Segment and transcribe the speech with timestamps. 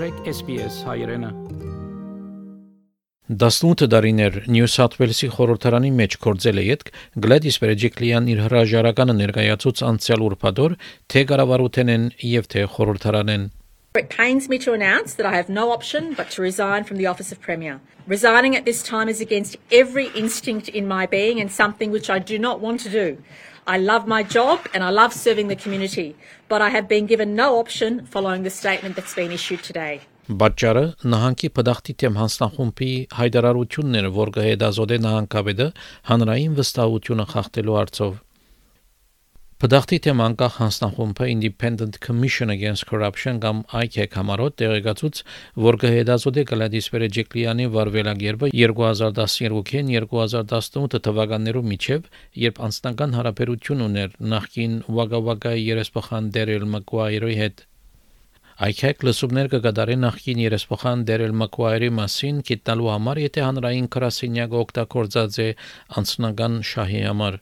[0.00, 1.28] մտրեք SPS հայրենը
[3.42, 6.88] 18 տարիներ Նյու Սաթ Ուելսի խորհրդարանի մեջ կորձել է յետք
[7.26, 10.76] Գլադիս Բերեջիկլիան իր հրաժարականը ներկայացուց անցյալ ուրբաթօր
[11.12, 13.44] թե կառավարութեն են եւ թե խորհրդարանեն
[14.00, 17.06] It pains me to announce that I have no option but to resign from the
[17.06, 17.80] office of Premier.
[18.06, 22.20] Resigning at this time is against every instinct in my being and something which I
[22.20, 23.18] do not want to do.
[23.66, 26.16] I love my job and I love serving the community,
[26.48, 30.00] but I have been given no option following the statement that's been issued today.
[30.30, 35.66] Բաճարը նահանգի պդախտի թեմ հանձնախումբի հայդարարությունն էր, որ կհետազոտե նահանգապետը
[36.10, 38.12] հանրային վստահությունը խախտելու հարցով
[39.60, 45.18] Պդախտի թեմ անկախ հանձնախումբը Independent Commission Against Corruption կամ ICAC համարոտ տեղեկացուց,
[45.64, 52.08] որ կհետազոտի Գլադիս Վերեջիկլյանի վարվելագերբը 2012-ին 2018 թվականներու միջև,
[52.44, 57.62] երբ անձնական հարաբերություն ուներ նախկին Wagga երեսփոխան Դերել Մակուայրի հետ
[58.70, 65.48] ICAC լսումներ կգադարի նախկին երեսփոխան Դերել Մակուայրի մասին գտնալու համար, եթե հանրային քրասենյակը օգտագործած է
[66.00, 67.40] անձնական շահի համար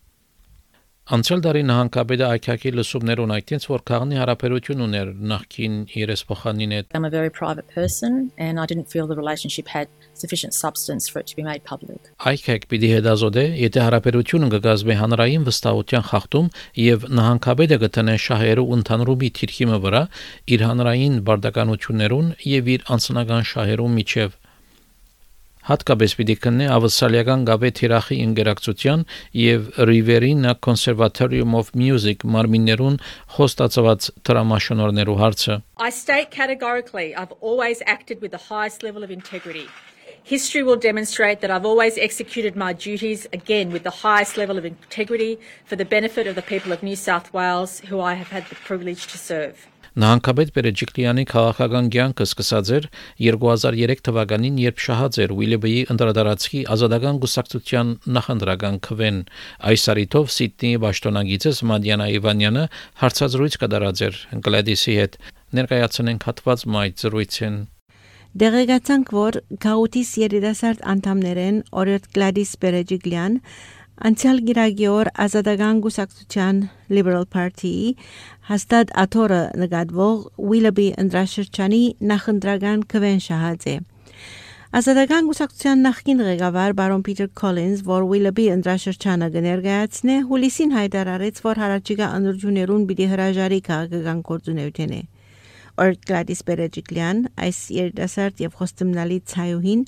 [1.09, 7.11] Անցյալ տարի նահանգապետը Այքակի լսումներուն այդտենց որ քաղնի հարաբերություն ուներ նախքին երեսփոխանին հետ I'm a
[7.15, 11.37] very private person and I didn't feel the relationship had sufficient substance for it to
[11.39, 12.11] be made public.
[12.21, 16.51] Այքակ պիտի հետազոտե, եթե հարաբերությունը կգազմի հանրային վստահության խախտում
[16.85, 20.03] եւ նահանգապետը կտնե շահերու ընդհանրումի թիրքիմը վրա
[20.59, 24.37] իր հանրային բարդականություններուն եւ իր անձնական շահերու միջև
[25.69, 29.03] հատկապես պիտի կնե ավսալիական գավե թիրախի ինտերակցիան
[29.41, 32.97] եւ Riverina Conservatorium of Music մարմիններուն
[33.37, 35.59] հոստացված դրամաշնորներու հարցը
[35.89, 39.69] I state categorically I've always acted with the highest level of integrity
[40.29, 44.65] History will demonstrate that I've always executed my duties again with the highest level of
[44.67, 48.45] integrity for the benefit of the people of New South Wales who I have had
[48.49, 49.67] the privilege to serve.
[49.99, 52.85] Նահանգապետ Պերեջիկլյանի քաղաքական կյանքը սկսած էր
[53.27, 59.19] 2003 թվականին, երբ շահած էր Ուիլիբեի ընդրադարածքի ազատական գուսակցության նախընտրական քվեն։
[59.73, 62.63] Այս արիթով Սիդնեի ճշտոնագիծս Մադիանա Իվանյանը
[63.03, 65.19] հարցազրույց կդարած էր Գլադիսի հետ։
[65.59, 67.59] Ներկայացնենք հատված մայթ զրույցին։
[68.39, 73.39] Դեղեկացանք, որ Գաուտիս երիտասարդ անդամներեն Օրիոտ Գլադիս Պերեջիկլյան
[73.99, 76.59] Անցյալ գիրագի օր ազատական գուսակցության
[76.95, 77.89] Liberal Party-ի
[78.51, 80.21] հաստատ աթորը նկատվող
[80.51, 81.81] Willoughby ընդրաշրջանի
[82.13, 83.75] նախընտրական քվեն շահած է։
[84.79, 92.13] Ազատական գուսակցության նախկին ղեկավար բարոն Պիտեր Քոլինզ, որ Willoughby ընդրաշրջանը կներկայացնե, հուլիսին հայտարարեց, որ հարաճիգա
[92.19, 95.01] ընդրություններուն պիտի հրաժարի քաղաքական գործունեությունը։
[95.79, 99.85] Օր Գլադիս Բերեջիկլյան այս երիտասարդ եւ խոստումնալի ցայուհին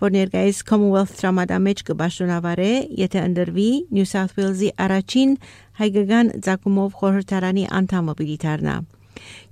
[0.00, 2.70] որ ներկայիս Commonwealth տրամադամեջ կբաշխոնավարե,
[3.00, 5.34] եթե ընդրվի New South Wales-ի առաջին
[5.80, 8.76] հայկական ցակումով խորհրդարանի անդամը պիտի դառնա։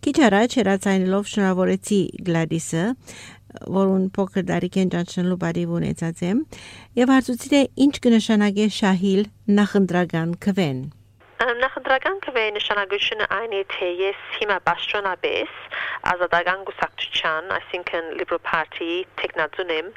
[0.05, 2.85] Քիչ առաջ հերացանելով շնորհավորեցի Գլադիսը,
[3.79, 6.45] որուն փոքր դարիքեն ճանչնելու բարիվ ունեցած եմ,
[7.01, 9.27] եւ հարցուցի թե ինչ կնշանակե շահիլ
[9.59, 10.81] նախընտրական քվեն։
[11.39, 15.59] Նախընտրական քվեի նշանակությունը այն է, թե ես հիմա պաշտոնապես
[16.11, 18.89] ազատական գուսակցության, այսինքն Liberal Party
[19.21, 19.93] տեխնատուն եմ,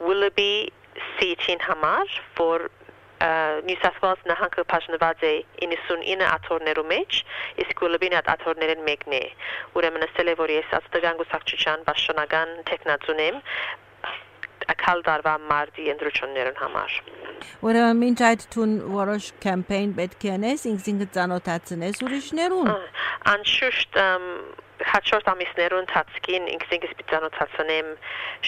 [0.00, 0.72] Willoughby
[1.18, 2.64] seat-ին համար, որ
[3.68, 5.34] New South Wales նահանգը բաժնված է
[5.66, 7.20] 99 աթոռներու մեջ,
[7.66, 9.22] իսկ Willoughby-ն այդ աթոռներեն մեկն է։
[9.76, 13.42] Ուրեմն ասել է, որ ես ազատական գուսակցության պաշտոնական տեխնատուն եմ,
[14.74, 16.96] ակալ դարվա մարտի ընդրություններուն համար։
[17.68, 22.72] Ուրեմն մինչ այդ տուն որոշ կամպեյն պետք է անես, ինքնին ծանոթացնես ուրիշներուն։
[23.34, 24.00] Անշուշտ
[24.88, 27.88] հաջորդ ամիսներուն ընթացքին ինքնին սպիտանոցացնեմ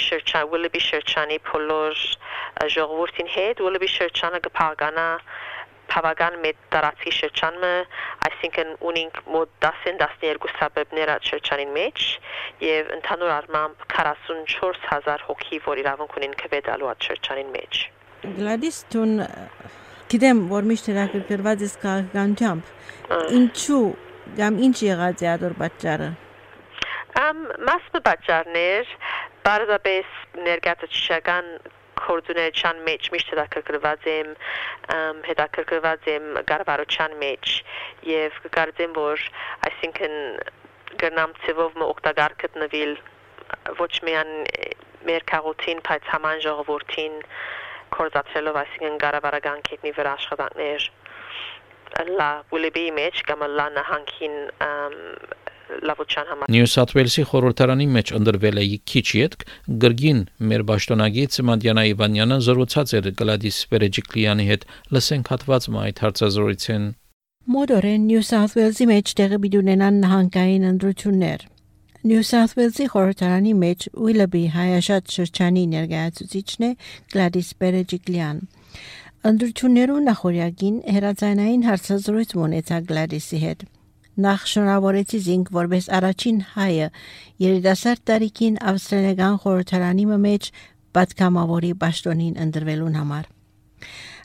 [0.02, 2.02] շրջան Willoughby շրջանի բոլոր
[2.74, 5.08] ժողովրդին հետ, Willoughby շրջանը կփաղկանա
[5.90, 7.72] բավական մեծ տարածքի շրջանը,
[8.28, 12.06] այսինքն ունենք մոտ 10-12 սաբեբներ այդ շրջանին մեջ
[12.66, 17.82] եւ ընդհանուր առմամբ 44000 հոգի, որ իրավունք ունեն քվեդալու այդ շրջանին մեջ։
[18.38, 19.14] Գլադիս տուն
[20.10, 22.72] գիտեմ, որ միշտ հրակրկրված ես քաղաքականությամբ։
[23.40, 23.84] Ինչու
[24.40, 26.08] կամ ինչ եղած է ադոր պատճառը։
[27.20, 28.90] Ամ մասը պատճառներ,
[29.46, 30.16] բարզապես
[30.46, 31.52] ներկայացուցչական
[32.06, 34.32] կորձունեության մեջ միշտ հետաքրքրված եմ
[35.28, 37.54] հետաքրքրված եմ գարվարության մեջ
[38.10, 39.24] եւ կկարծեմ որ
[39.70, 40.16] այսինքն
[41.04, 42.94] գնամ ծևով մը օգտակար գտնվել
[43.80, 44.32] ոչ միայն
[45.08, 47.20] մեր քաղաքին, բայց համան ժողովրդին
[47.96, 50.88] կորզացելով այսինքն գարավարական կետնի վրա աշխատանքներ
[52.20, 54.36] լա Willoughby մեջ կամ լա նահանգին
[55.90, 59.44] լավության համար։ Նյու Սաթ Ուելսի խորհրդարանի մեջ ընդրվել է քիչ յետք
[59.84, 60.20] գրգին
[60.50, 66.84] մեր ճշտոնագից Մադիանա Իվանյանը զրուցած էր Գլադիս Վերեջիկլյանի հետ լսենք հատված այդ հարցազրույցին։
[67.50, 71.48] Մոդորեն Նյու Սաթ Ուելսի մեջ տեղի բիդունենան նահանգային ընդրություններ։
[72.02, 76.70] New South Wales-ի խորհրդարանի մեջ Willoughby հայաշատ շրջանի ներկայացուցիչն է
[77.12, 78.38] Gladys Berejiklian։
[79.30, 83.66] Անդրություններու նախորյակին հերացանային հարցազրույց ունեցա Gladys-ի հետ։
[84.20, 86.86] Նախ շնորհավորեցի զինք որպես առաջին հայը
[87.44, 90.48] երիտասարդ տարիքին ավստրալիական խորհրդարանի մեջ
[90.96, 93.28] պատգամավորի պաշտոնին ընտրվելուն համար։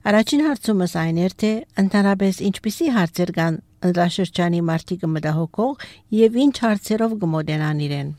[0.05, 1.51] Առաջին հարցումս այն էր, թե
[1.81, 3.55] ընդհանրապես ինչպիսի հարցեր կան
[3.89, 5.87] ընդրաշրջանի մարտիկը մտահոգող
[6.19, 8.11] եւ ինչ հարցերով կմոդենան իրեն։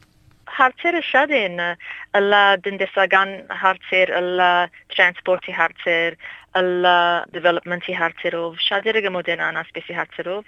[0.56, 1.62] Հարցերը շատ են,
[2.30, 3.32] լա դնդեսական
[3.62, 4.50] հարցեր, լա
[4.94, 6.16] տրանսպորտի հարցեր,
[6.56, 6.86] ըլ
[7.34, 10.46] development-ի հարցերով, շատերը կմոդենան ասպեսի հարցերով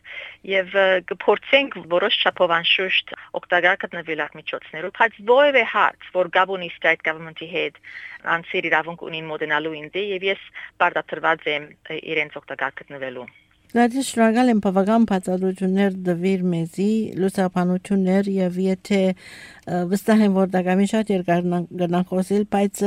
[0.50, 0.76] եւ
[1.10, 7.50] կփորձենք որոշ չափով անշուշտ օգտակար գտնվել այդ միջոցներով, բայց որևէ հարց, որ Gabon-ի state government-ի
[7.52, 7.82] հետ
[8.38, 10.48] անցիր իրավունք ունին մոդենալու ինձ եւ ես
[10.80, 11.68] բարդատրված եմ
[11.98, 13.28] իրենց օգտակար գտնվելու
[13.76, 19.00] Լատի շնորհակալ եմ բավական բացատրություններ դվիր մեզի լուսապանություններ եւ եթե
[19.90, 21.42] վստահ եմ որ դակամի շատ երկար
[21.82, 22.80] գնան խոսել բայց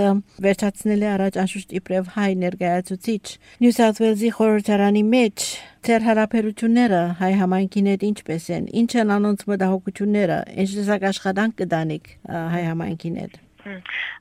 [0.45, 3.21] վերջացնել է առաջ անշուշտ իբրև հայ ներկայացուցիչ
[3.61, 5.45] Նյու Սաութ Ուելզի խորհրդարանի մեջ
[5.85, 12.11] Ձեր հարաբերությունները հայ համայնքին հետ ինչպես են ինչ են անոնց մտահոգությունները ինչ տեսակ աշխատանք կդանիք
[12.57, 13.39] հայ համայնքին հետ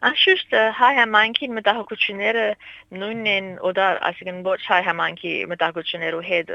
[0.09, 2.47] Անշուշտ հայ համայնքին մտահոգությունները
[3.03, 6.53] նույնն են օդա այսինքն ոչ հայ համայնքի մտահոգություններու հետ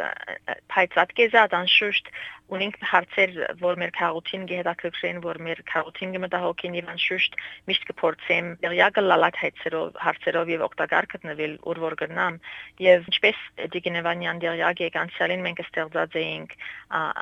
[0.74, 2.12] փայծած կեզած անշուշտ
[2.54, 7.38] ունենք հարցեր, որ մեր քաղաքին գեհդակրեն, որ մեր քաղաքին գմտահոգին եւ անշուշտ
[7.70, 12.38] միշտ կփորձեմ դերյակը լալակ հայցերով, հարցերով եւ օգտակար գտնվել ուր որ գնամ
[12.86, 13.42] եւ ինչպես
[13.76, 16.56] Դիգինևանյան դերյակ եկանցալին մենք ստեղծած էինք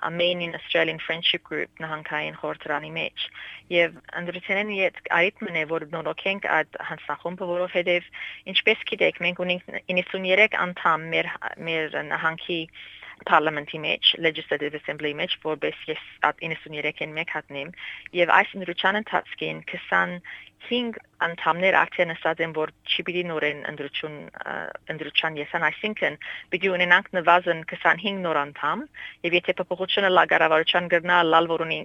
[0.03, 3.27] Armenian Australian Friendship Group նահանգային խորհրդարանի մեջ
[3.71, 8.09] եւ անդրությունեն իդ այդմն է որ նորոգենք այդ հանձնախումբը որովհետեւ
[8.53, 11.31] ինչպես գիտեք մենք ունենք 93 անդամ մեր
[11.69, 12.59] մեր նահանգի
[13.29, 17.73] parlamenti մեջ legislative assembly մեջ որպես ես 93-ին մեկ հատնեմ
[18.19, 19.61] եւ այս ընտրության ընթացքին
[20.69, 24.15] 25 անդամներ արդեն ասած են որ չի պիտի նորեն ընդրություն
[24.93, 26.17] ընդրության եսան այսինքն
[26.53, 28.83] պիտի ունենանք նվազն 25 նոր անդամ
[29.27, 31.79] եւ եթե փոփոխությունը լագարավարության գրնա լալ որ ունի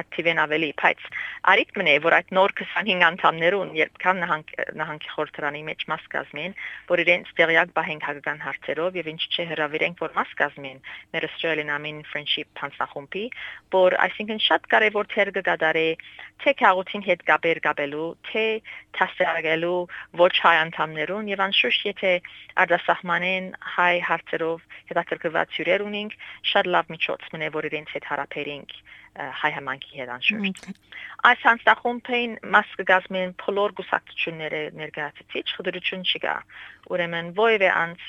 [0.00, 1.06] ակտիվեն ավելի բայց
[1.54, 6.56] արիք մնե որ այդ նոր 25 անդամներուն երբ կան նահանգ նահանգի խորհրդարանի մեջ մաս կազմեն
[6.90, 10.82] որ իրենց տեղյակ բահենք հագական հարցերով եւ ինչ չէ հրավիրենք որ մաս կազմեն
[11.14, 13.24] մեր Australian Amin Friendship հանձնախումբի
[13.74, 15.88] որ այսինքն շատ կարեւոր թեր կգադարի
[16.40, 18.44] թե քաղաքին հետ գաբեր գաբելու թե
[18.98, 19.80] տասերագելու
[20.20, 22.12] ոչ հայ անդամներուն եւ անշուշտ եթե
[22.64, 26.16] արտասահմանեն հայ հարցերով հետաքրքրված հյուրեր ունենք
[26.52, 28.76] շատ լավ միջոց մնե որ իրենց հետ հարաբերենք
[29.18, 30.66] հայ համանքի հետ անշուշտ
[31.30, 36.36] այս հանձնախումբին մաս կգազմեն բոլոր գուսակցությունները ներկայացուցիչ խդրություն չկա
[36.94, 38.06] ուրեմն ովևէ անց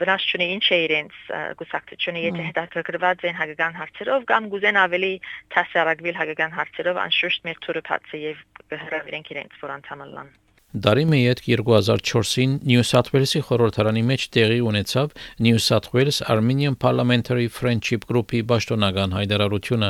[0.00, 1.18] վրաս չունի ինչ է իրենց
[1.60, 5.12] գուսակցությունը եթե հետաքրքրված են հագական հարցերով կամ գուզեն ավելի
[5.56, 10.34] տասարակվիլ հագական հարցերով անշուշտ մեր թուրը բացի եւ կհրավիրենք իրենց որ անդամ լան
[10.76, 15.12] Դարի մեյետ 2004-ին New South Wales-ի խորհրդարանի մեջ տեղի ունեցավ
[15.46, 19.88] New South Wales Armenian Parliamentary Friendship Group-ի պաշտոնական հայտարարությունը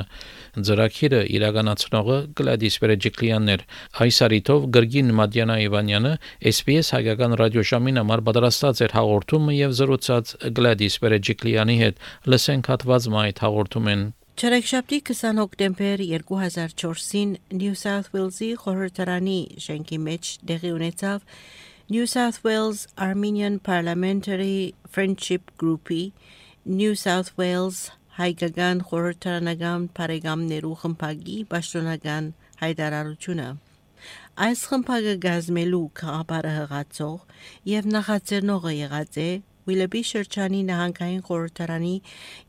[0.69, 3.65] ծրագիրը իրականացնողը Գլադիս Վերեջիկլյանն էր
[4.06, 6.12] այս արիտով Գրգին Մադյանա Իվանյանը
[6.53, 13.44] SPS հայկական ռադիոժամին համար պատրաստած էր հաղորդումը եւ զրուցած Գլադիս Վերեջիկլյանի հետ լսենք հատված մայթ
[13.47, 14.06] հաղորդումեն
[14.37, 21.22] Չորեքշաբթի 20 հոկտեմբեր 2004-ին New South Wales-ի խորհրդարանի շենքի մեջ տեղի ունեցավ
[21.94, 26.03] New South Wales Armenian Parliamentary Friendship Group-ի
[26.82, 27.81] New South Wales
[28.19, 32.31] հայկական խորհրդարանական բարեկամներու խմբագի պաշտոնական
[32.67, 33.51] հայտարարությունը
[34.51, 37.37] այս խմբագը գազմելու քաղաքարը հղացող
[37.72, 39.31] եւ նախաձեռնողը եղած է
[39.67, 41.94] Ուիլեբի շրջանի նահանգային խորհրդարանի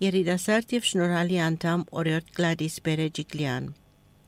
[0.07, 3.69] երիտասարդ եւ շնորհալի անդամ Օրիորդ Գլադիս Բերեջիկլյան։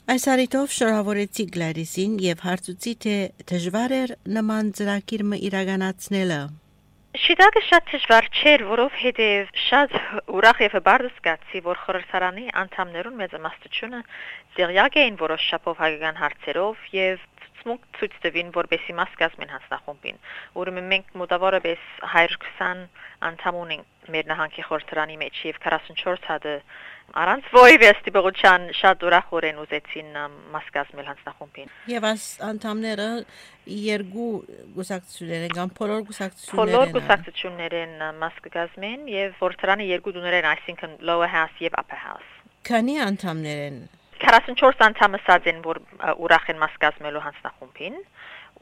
[0.09, 3.17] Այս արիտով շնորհավորեցի Գլադիսին եւ հարցուցի թե
[3.51, 6.39] դժվար էր նման ծրագիրը իրականացնելը։
[7.19, 9.95] Շիտակը շատ դժվար չէր, որովհետև շատ
[10.39, 14.01] ուրախ եւ բարդ զգացի, որ խորհրդարանի անդամներուն մեծամասնությունը
[14.57, 17.25] ձեռյակ էին որոշ շապով հայկական հարցերով եւ
[17.59, 20.21] ցմուկ ցույց տվին որբեսի մաս կազմեն հանձնախումբին
[20.63, 22.85] ուրեմն մենք մոտավորապես 120
[23.29, 26.55] անդամ ունենք մեր նահանգի խորհրդարանի մեջ եւ 44 հատը
[27.17, 30.09] Արանց ոյվ ստիպողության շատ ուրախորեն ուզեցին
[30.53, 33.07] մաս կազմել հանձնախումբին։ Եվ այս անդամները
[33.79, 34.29] երկու
[34.77, 40.37] գուսակցություններ են կամ բոլոր գուսակցություններ են։ Բոլոր գուսակցություններ են մաս կգազմեն եւ խորհրդարանի երկու դուներ
[40.39, 42.35] են, այսինքն lower house եւ upper house։
[42.69, 43.79] Քանի անդամներ են
[44.23, 45.81] 44 անդամ ասած են որ
[46.25, 47.99] ուրախ են մաս կազմելու հանձնախումբին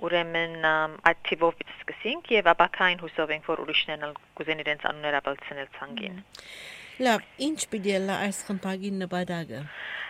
[0.07, 0.65] ուրեմն
[1.09, 6.19] այդ թիվով սկսենք եւ ապակային հուսով ենք որ ուրիշներն կուզեն իրենց անունները ապացնել ցանգին
[6.97, 9.57] Լավ, ինչ պիտի լա այս խմբագին նպատակը։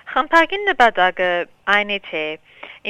[0.07, 1.31] Խմբագին նպատակը
[1.73, 2.21] այն է թե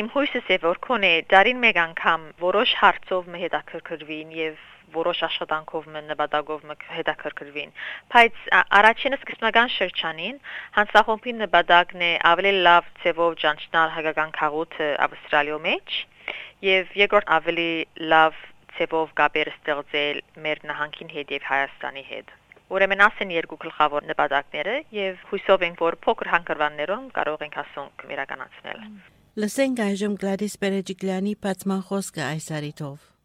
[0.02, 4.60] իմ հույսս է որ քոնե դարին մեկ անգամ որոշ հարցով մը հետաքրքրվին եւ
[4.96, 6.66] որոշ աշխատանքով նպատակով
[6.98, 7.76] հետաքրքրվին
[8.16, 8.42] բայց
[8.80, 10.42] առաջինը սկզբնական շրջանին
[10.80, 16.00] հանցախումբի նպատակն է ավելի լավ ձևով ճանչնալ հագական քաղուտը ավստրալիո մեջ
[16.72, 17.72] եւ երկրորդ ավելի
[18.16, 18.44] լավ
[18.78, 25.22] ձևով գաբեր ստեղծել մեր նահանգին հետ եւ Հայաստանի հետ Ուրեմն ասեն երկու գլխավոր նպատակները եւ
[25.30, 28.82] հույսով ենք որ փոքր հանգրվաններում կարող ենք ասոնք իրականացնել։
[29.44, 33.17] Լսենք այժմ Գլադիս Պերեջիկլյանի բացման խոսքը այս արիթով։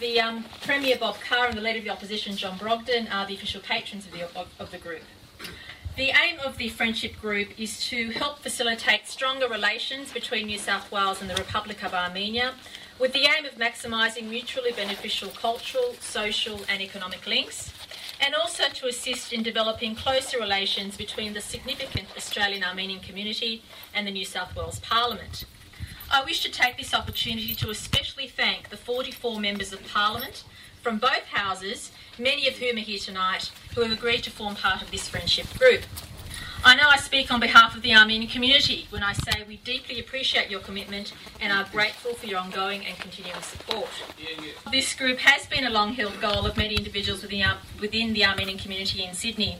[0.00, 3.34] The um, Premier Bob Carr and the Leader of the Opposition John Brogden are the
[3.34, 5.02] official patrons of the, of, of the group.
[5.96, 10.90] The aim of the Friendship Group is to help facilitate stronger relations between New South
[10.90, 12.54] Wales and the Republic of Armenia
[12.98, 17.72] with the aim of maximising mutually beneficial cultural, social and economic links
[18.20, 23.62] and also to assist in developing closer relations between the significant Australian Armenian community
[23.94, 25.44] and the New South Wales Parliament.
[26.10, 30.44] I wish to take this opportunity to especially thank 44 members of Parliament
[30.82, 34.82] from both houses, many of whom are here tonight, who have agreed to form part
[34.82, 35.82] of this friendship group.
[36.66, 40.00] I know I speak on behalf of the Armenian community when I say we deeply
[40.00, 43.88] appreciate your commitment and are grateful for your ongoing and continuing support.
[44.18, 44.70] Yeah, yeah.
[44.70, 47.46] This group has been a long held goal of many individuals within,
[47.80, 49.58] within the Armenian community in Sydney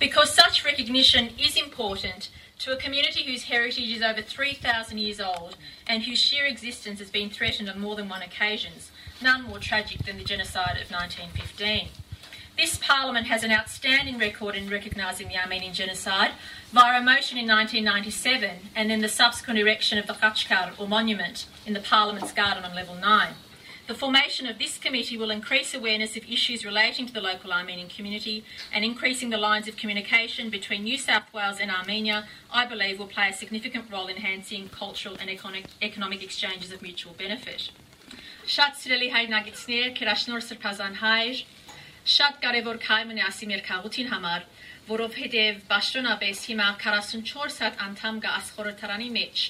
[0.00, 5.56] because such recognition is important to a community whose heritage is over 3,000 years old
[5.86, 8.72] and whose sheer existence has been threatened on more than one occasion,
[9.22, 11.88] none more tragic than the genocide of 1915.
[12.56, 16.32] This Parliament has an outstanding record in recognising the Armenian genocide
[16.72, 21.46] via a motion in 1997 and then the subsequent erection of the Khachkar or monument
[21.66, 23.34] in the Parliament's garden on level 9.
[23.89, 27.87] The formation of this committee will increase awareness of issues relating to the local Armenian
[27.87, 28.43] community
[28.73, 33.07] and increasing the lines of communication between New South Wales and Armenia, I believe, will
[33.07, 37.69] play a significant role in enhancing cultural and economic exchanges of mutual benefit.
[38.45, 41.39] Շատ սիրելի հայրենագիտներ, քերաշնոր սրբազան հայր,
[42.15, 44.43] շատ կարևոր քայլ մնի ասի մեր քաղաքին համար,
[44.89, 49.45] որովհետև ճշտոնապես հիմա 44 հատ անդամ կա ասխորհրդարանի մեջ,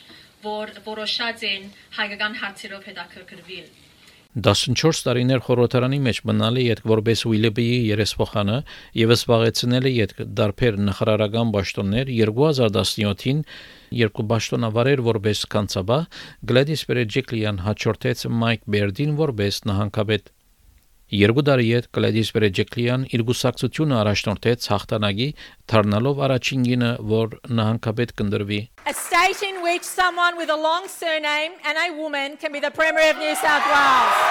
[0.46, 3.68] որ որոշած են հայկական հարցերով հետաքրքրվել։
[4.31, 8.59] 14 տարիներ խորհրդարանի մեջ մնալի յետք որբես Ուիլեբիի երեսփոխանը
[9.01, 13.43] եւ զբաղեցնել է յետք դարբեր նախարարական ճշտոններ 2017-ին
[14.01, 15.99] երկու ճշտոնավարեր որբես կանցաբա
[16.47, 20.31] Գլադիս Պերեջիկլիան հաջորդեց Մայք Բերդին որբես նահանգապետ
[21.11, 25.27] Երկու տարի հետ Կլեդիս Բրեջեկլիան իր գուսակցությունը առաջնորդեց հաղթանակի
[25.73, 31.59] դառնալով առաջին գինը, որ նահանգապետ կնդրվի։ A state in which someone with a long surname
[31.67, 34.23] and a woman can be the Premier of New South Wales.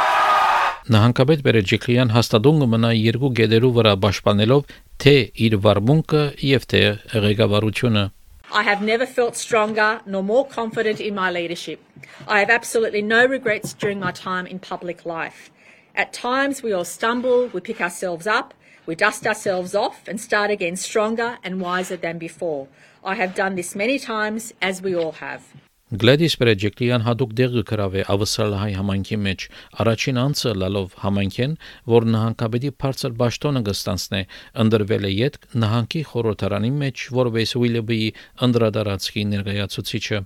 [0.95, 5.15] Նահանգապետ Բրեջեկլիան հաստատուն կմնա երկու գեդերու վրա պաշտպանելով թե
[5.49, 6.83] իր վարմունքը եւ թե
[7.27, 8.07] ղեկավարությունը։
[8.55, 11.83] I have never felt stronger nor more confident in my leadership.
[12.25, 15.51] I have absolutely no regrets during my time in public life.
[15.99, 18.53] At times, we all stumble, we pick ourselves up,
[18.85, 22.69] we dust ourselves off and start again stronger and wiser than before.
[23.03, 25.41] I have done this many times, as we all have.
[25.89, 29.45] Գլեդիս Պրեջեկտիան հadoop դեղը կրավե ավսալահայ համանքի մեջ
[29.83, 31.59] առաջին անցը լալով համանքեն,
[31.95, 34.25] որ նահանգապետի բարձր ճաշտոնը կստանցնե,
[34.63, 38.03] ընդրվել է յետ նահանգի խորհրդարանի մեջ, որպես Ուիլյաբի
[38.47, 40.19] անդրադարձքի ներկայացուցիչը։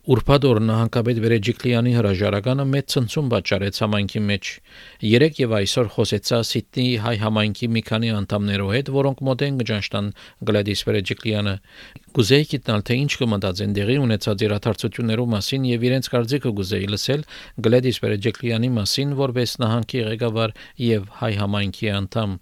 [0.00, 4.52] Ուրբադոր նահանգապետ Վերեջիկլյանի հրաժարականը մեծ ցնցում պատճառեց համայնքի մեջ։
[5.04, 10.06] Երեք եւ այսօր խոսեցա Սիդնեի հայ համայնքի մի քանի անդամներով հետ, որոնք մոտ են գճանշտան
[10.50, 11.54] Գլադիս Վերեջիկլյանը։
[12.16, 17.26] Գուզեի գիտնալ թե ինչ կմտածեն դեղի ունեցած իրադարձություններով մասին եւ իրենց կարծիքը գուզեի լսել
[17.68, 20.56] Գլադիս Վերեջիկլյանի մասին, որպես նահանգի ղեկավար
[20.88, 22.40] եւ հայ համայնքի անդամ։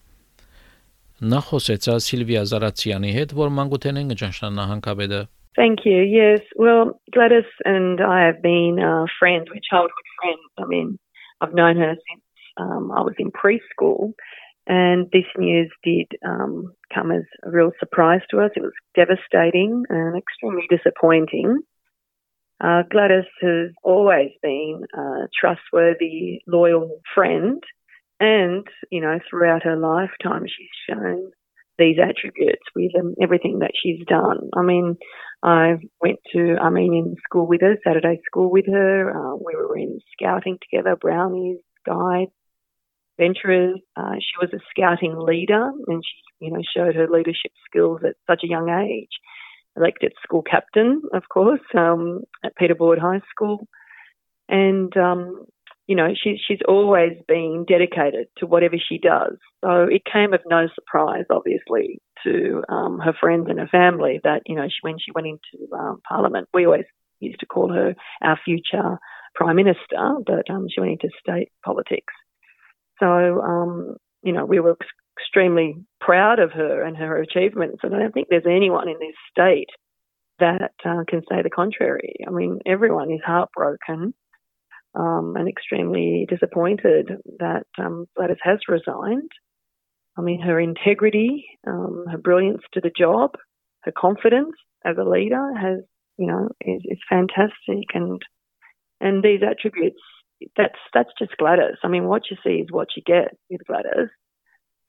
[1.19, 5.23] Նա խոսեցա Սիլվիա Զարացյանի հետ, որ մանկութեն են գճանշտան նահանգապետը։
[5.59, 6.03] Thank you.
[6.03, 6.39] Yes.
[6.55, 9.47] Well, Gladys and I have been uh, friends.
[9.51, 9.91] We're childhood
[10.23, 10.39] friends.
[10.57, 11.01] I mean,
[11.41, 12.23] I've known her since
[12.57, 14.13] um, I was in preschool.
[14.69, 18.53] And this news did um, come as a real surprise to us.
[18.55, 21.59] It was devastating and extremely disappointing.
[22.63, 27.61] Uh, Gladys has always been a trustworthy, loyal friend.
[28.21, 31.33] And, you know, throughout her lifetime, she's shown
[31.79, 34.51] these attributes with um, everything that she's done.
[34.57, 34.97] I mean,
[35.43, 39.11] I went to Armenian school with her, Saturday school with her.
[39.11, 42.33] Uh, we were in scouting together, brownies, guides,
[43.19, 43.81] venturers.
[43.97, 48.17] Uh, she was a scouting leader and she, you know, showed her leadership skills at
[48.27, 49.11] such a young age.
[49.77, 53.69] Elected school captain, of course, um, at Peter Board High School.
[54.49, 55.45] And um,
[55.89, 59.39] you know, she, she's always been dedicated to whatever she does.
[59.65, 64.43] So it came of no surprise, obviously, to um, her friends and her family that,
[64.45, 66.85] you know, she, when she went into um, Parliament, we always
[67.21, 68.99] used to call her our future
[69.35, 72.13] Prime Minister, but um, she went into state politics.
[73.01, 73.07] So,
[73.41, 74.77] um, you know, we were
[75.19, 77.79] extremely proud of her and her achievements.
[77.83, 79.71] And I don't think there's anyone in this state
[80.39, 82.17] that uh, can say the contrary.
[82.27, 84.13] I mean, everyone is heartbroken
[84.99, 89.31] um, and extremely disappointed that um, Gladys has resigned.
[90.17, 93.35] I mean, her integrity, um, her brilliance to the job,
[93.83, 95.81] her confidence as a leader has,
[96.17, 97.87] you know, is, is fantastic.
[97.95, 98.21] And
[99.01, 100.01] and these attributes,
[100.57, 101.79] that's that's just Gladys.
[101.85, 104.11] I mean, what you see is what you get with Gladys.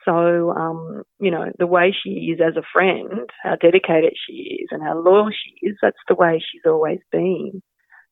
[0.06, 4.70] So, um, you know, the way she is as a friend, how dedicated she is,
[4.72, 7.62] and how loyal she is, that's the way she's always been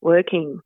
[0.02, 0.60] working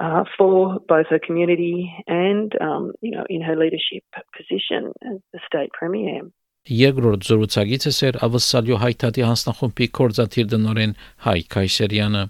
[0.00, 4.04] uh, for both her community and, um, you know, in her leadership
[4.36, 6.22] position as the state premier.
[6.66, 10.96] Երկրորդ զրուցակիցը Սեր Ավսալյո Հայթատի հանձնախումբի կորզաթիր դնորեն
[11.26, 12.22] Հայ Քայսերյանը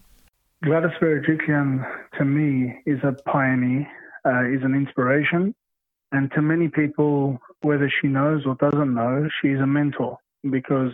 [0.67, 1.87] Gladys Berejiklian
[2.19, 3.87] to me is a pioneer,
[4.25, 5.55] uh, is an inspiration,
[6.13, 10.19] and to many people, whether she knows or doesn't know, she's a mentor
[10.51, 10.93] because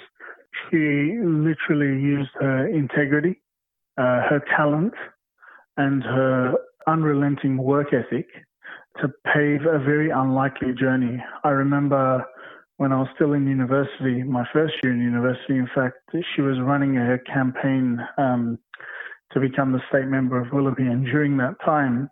[0.71, 3.41] she literally used her integrity,
[3.99, 4.95] uh, her talent,
[5.77, 6.55] and her
[6.88, 8.28] unrelenting work ethic
[9.02, 11.22] to pave a very unlikely journey.
[11.44, 12.26] I remember
[12.78, 15.98] when I was still in university, my first year in university, in fact,
[16.36, 18.58] she was running a campaign um,
[19.34, 20.84] to become the state member of Willoughby.
[20.84, 22.10] And during that time,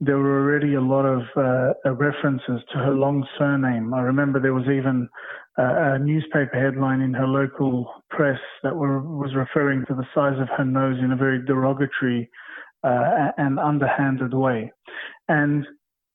[0.00, 3.94] there were already a lot of uh, references to her long surname.
[3.94, 5.08] I remember there was even
[5.58, 10.38] uh, a newspaper headline in her local press that were, was referring to the size
[10.40, 12.30] of her nose in a very derogatory
[12.84, 14.72] uh, and underhanded way.
[15.28, 15.66] And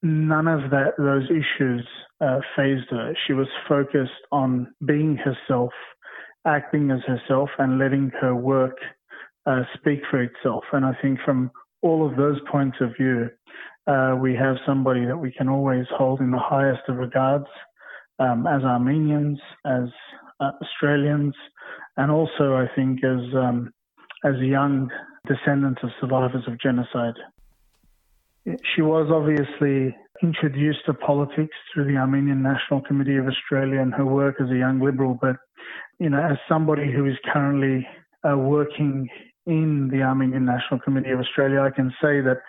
[0.01, 1.87] none of that those issues
[2.21, 3.13] uh, phased her.
[3.25, 5.71] She was focused on being herself,
[6.45, 8.77] acting as herself, and letting her work
[9.45, 10.63] uh, speak for itself.
[10.71, 13.29] And I think from all of those points of view,
[13.87, 17.47] uh, we have somebody that we can always hold in the highest of regards
[18.19, 19.89] um, as Armenians, as
[20.39, 21.33] uh, Australians,
[21.97, 23.73] and also I think as um,
[24.23, 24.89] as young
[25.27, 27.15] descendants of survivors of genocide.
[28.75, 34.05] She was obviously introduced to politics through the Armenian National Committee of Australia and her
[34.05, 35.37] work as a young liberal, but
[35.99, 37.87] you know, as somebody who is currently
[38.29, 39.07] uh, working
[39.45, 42.41] in the Armenian National Committee of Australia, I can say that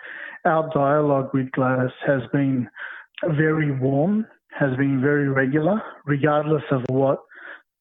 [0.45, 2.67] our dialogue with Gladys has been
[3.23, 7.19] very warm, has been very regular, regardless of what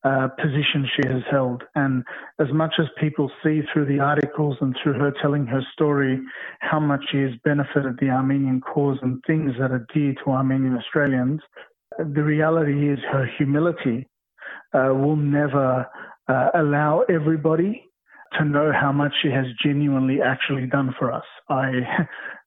[0.04, 1.62] uh, position she has held.
[1.74, 2.04] And
[2.38, 6.20] as much as people see through the articles and through her telling her story
[6.60, 10.76] how much she has benefited the Armenian cause and things that are dear to Armenian
[10.76, 11.40] Australians,
[11.98, 14.06] the reality is her humility
[14.74, 15.86] uh, will never
[16.28, 17.84] uh, allow everybody
[18.38, 21.24] to know how much she has genuinely actually done for us.
[21.48, 21.70] I,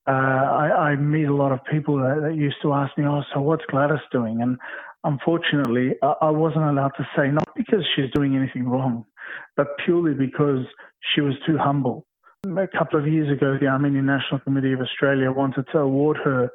[0.08, 3.22] uh, I, I meet a lot of people that, that, used to ask me, "Oh,
[3.34, 4.56] so what's Gladys doing?" And
[5.04, 9.04] unfortunately, I, I wasn't allowed to say not because she's doing anything wrong,
[9.56, 10.64] but purely because
[11.14, 12.06] she was too humble.
[12.46, 16.50] A couple of years ago, the Armenian National Committee of Australia wanted to award her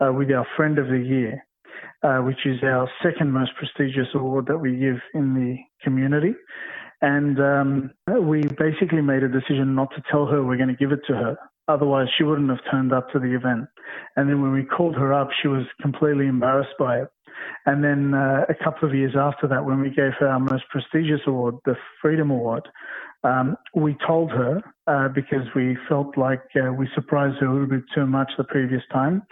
[0.00, 1.46] uh, with our Friend of the Year,
[2.02, 6.34] uh, which is our second most prestigious award that we give in the community.
[7.00, 7.90] And um,
[8.20, 11.14] we basically made a decision not to tell her we're going to give it to
[11.14, 11.38] her.
[11.68, 13.66] Otherwise, she wouldn't have turned up to the event.
[14.16, 17.08] And then when we called her up, she was completely embarrassed by it.
[17.66, 20.64] And then uh, a couple of years after that, when we gave her our most
[20.70, 22.66] prestigious award, the Freedom Award,
[23.24, 27.68] um, we told her uh, because we felt like uh, we surprised her a little
[27.68, 29.22] bit too much the previous time.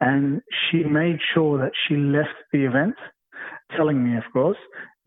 [0.00, 2.94] And she made sure that she left the event,
[3.76, 4.58] telling me, of course,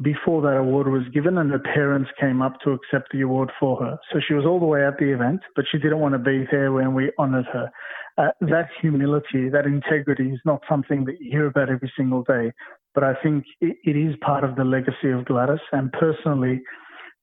[0.01, 3.77] before that award was given, and her parents came up to accept the award for
[3.83, 3.97] her.
[4.11, 6.45] So she was all the way at the event, but she didn't want to be
[6.51, 7.69] there when we honored her.
[8.17, 12.51] Uh, that humility, that integrity is not something that you hear about every single day,
[12.93, 15.59] but I think it, it is part of the legacy of Gladys.
[15.71, 16.61] And personally,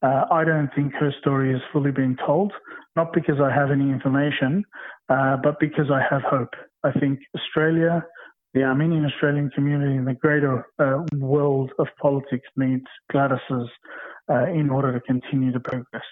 [0.02, 2.52] uh, I don't think her story has fully been told,
[2.94, 4.64] not because I have any information,
[5.08, 6.54] uh, but because I have hope.
[6.84, 8.04] I think Australia,
[8.56, 13.68] the Armenian Australian community and the greater uh, world of politics needs Gladys's
[14.30, 16.08] uh, in order to continue to progress.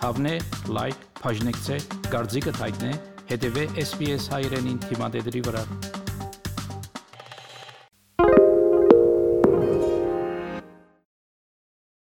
[0.00, 0.34] Հավնե,
[0.76, 1.76] լայք, բաժնեկցե,
[2.08, 2.94] դարձիկը թայտնե,
[3.34, 5.68] հետևե SBS հայրենին թիմադեդի վրա։